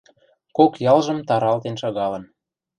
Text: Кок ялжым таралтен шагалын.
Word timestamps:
Кок 0.57 0.73
ялжым 0.91 1.19
таралтен 1.27 1.75
шагалын. 1.81 2.23